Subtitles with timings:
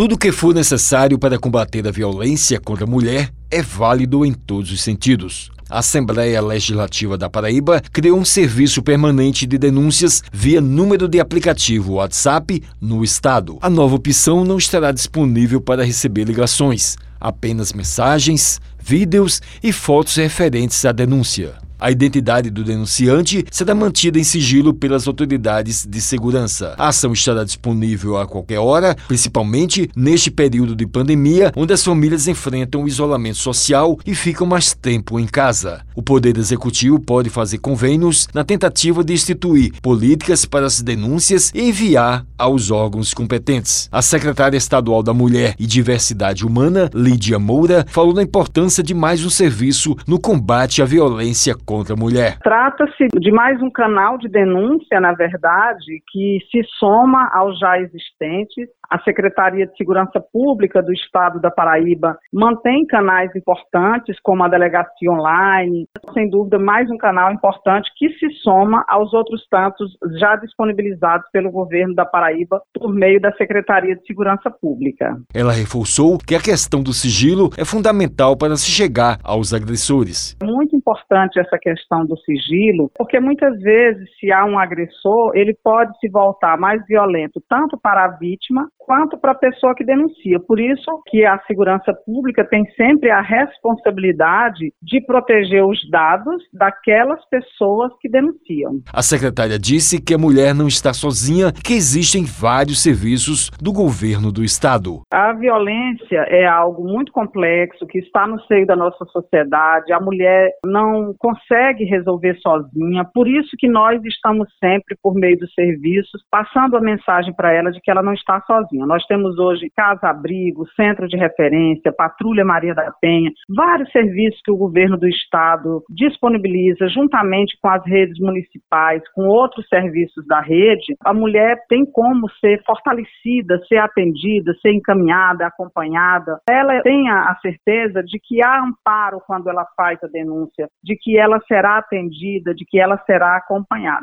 [0.00, 4.72] Tudo que for necessário para combater a violência contra a mulher é válido em todos
[4.72, 5.50] os sentidos.
[5.68, 11.96] A Assembleia Legislativa da Paraíba criou um serviço permanente de denúncias via número de aplicativo
[11.96, 13.58] WhatsApp no estado.
[13.60, 20.82] A nova opção não estará disponível para receber ligações, apenas mensagens, vídeos e fotos referentes
[20.86, 21.58] à denúncia.
[21.80, 26.74] A identidade do denunciante será mantida em sigilo pelas autoridades de segurança.
[26.76, 32.28] A ação estará disponível a qualquer hora, principalmente neste período de pandemia, onde as famílias
[32.28, 35.80] enfrentam o isolamento social e ficam mais tempo em casa.
[35.94, 41.62] O Poder Executivo pode fazer convênios na tentativa de instituir políticas para as denúncias e
[41.62, 43.88] enviar aos órgãos competentes.
[43.90, 49.24] A secretária estadual da Mulher e Diversidade Humana, Lídia Moura, falou da importância de mais
[49.24, 52.36] um serviço no combate à violência contra a mulher.
[52.42, 58.68] Trata-se de mais um canal de denúncia, na verdade, que se soma aos já existentes.
[58.90, 65.12] A Secretaria de Segurança Pública do Estado da Paraíba mantém canais importantes, como a delegacia
[65.12, 71.24] online, sem dúvida, mais um canal importante que se soma aos outros tantos já disponibilizados
[71.32, 75.16] pelo governo da Paraíba por meio da Secretaria de Segurança Pública.
[75.32, 80.36] Ela reforçou que a questão do sigilo é fundamental para se chegar aos agressores.
[80.42, 80.59] Muito
[80.90, 86.08] importante essa questão do sigilo, porque muitas vezes, se há um agressor, ele pode se
[86.08, 90.40] voltar mais violento tanto para a vítima quanto para a pessoa que denuncia.
[90.40, 97.24] Por isso que a segurança pública tem sempre a responsabilidade de proteger os dados daquelas
[97.28, 98.80] pessoas que denunciam.
[98.92, 104.32] A secretária disse que a mulher não está sozinha, que existem vários serviços do governo
[104.32, 105.02] do estado.
[105.12, 109.92] A violência é algo muito complexo que está no seio da nossa sociedade.
[109.92, 113.04] A mulher não consegue resolver sozinha.
[113.14, 117.70] Por isso que nós estamos sempre por meio dos serviços passando a mensagem para ela
[117.70, 118.79] de que ela não está sozinha.
[118.86, 124.56] Nós temos hoje casa-abrigo, centro de referência, patrulha Maria da Penha, vários serviços que o
[124.56, 130.96] governo do estado disponibiliza juntamente com as redes municipais, com outros serviços da rede.
[131.04, 136.38] A mulher tem como ser fortalecida, ser atendida, ser encaminhada, acompanhada.
[136.48, 141.18] Ela tem a certeza de que há amparo quando ela faz a denúncia, de que
[141.18, 144.02] ela será atendida, de que ela será acompanhada.